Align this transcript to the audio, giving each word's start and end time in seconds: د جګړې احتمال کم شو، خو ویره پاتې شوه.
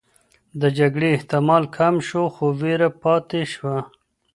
د 0.61 0.63
جګړې 0.77 1.09
احتمال 1.17 1.63
کم 1.77 1.95
شو، 2.07 2.23
خو 2.35 2.45
ویره 2.59 2.89
پاتې 3.01 3.41
شوه. 3.53 3.77